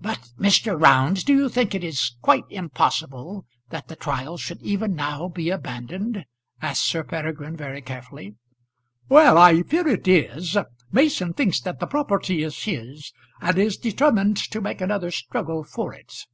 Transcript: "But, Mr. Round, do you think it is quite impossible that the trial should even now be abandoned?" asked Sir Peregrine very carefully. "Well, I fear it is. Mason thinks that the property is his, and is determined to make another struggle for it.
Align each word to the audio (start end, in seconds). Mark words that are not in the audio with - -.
"But, 0.00 0.32
Mr. 0.36 0.76
Round, 0.76 1.24
do 1.24 1.32
you 1.32 1.48
think 1.48 1.76
it 1.76 1.84
is 1.84 2.16
quite 2.22 2.42
impossible 2.50 3.46
that 3.68 3.86
the 3.86 3.94
trial 3.94 4.36
should 4.36 4.60
even 4.62 4.96
now 4.96 5.28
be 5.28 5.48
abandoned?" 5.50 6.24
asked 6.60 6.82
Sir 6.84 7.04
Peregrine 7.04 7.56
very 7.56 7.80
carefully. 7.80 8.34
"Well, 9.08 9.38
I 9.38 9.62
fear 9.62 9.86
it 9.86 10.08
is. 10.08 10.58
Mason 10.90 11.34
thinks 11.34 11.60
that 11.60 11.78
the 11.78 11.86
property 11.86 12.42
is 12.42 12.64
his, 12.64 13.12
and 13.40 13.56
is 13.58 13.76
determined 13.76 14.38
to 14.38 14.60
make 14.60 14.80
another 14.80 15.12
struggle 15.12 15.62
for 15.62 15.94
it. 15.94 16.26